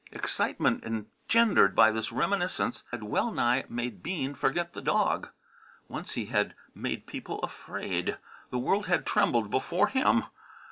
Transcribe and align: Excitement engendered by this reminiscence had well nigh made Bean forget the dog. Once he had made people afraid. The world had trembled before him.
Excitement 0.11 0.83
engendered 0.83 1.75
by 1.75 1.91
this 1.91 2.11
reminiscence 2.11 2.83
had 2.89 3.03
well 3.03 3.31
nigh 3.31 3.65
made 3.69 4.01
Bean 4.01 4.33
forget 4.33 4.73
the 4.73 4.81
dog. 4.81 5.29
Once 5.87 6.13
he 6.13 6.25
had 6.25 6.55
made 6.73 7.05
people 7.05 7.37
afraid. 7.43 8.17
The 8.49 8.57
world 8.57 8.87
had 8.87 9.05
trembled 9.05 9.51
before 9.51 9.89
him. 9.89 10.23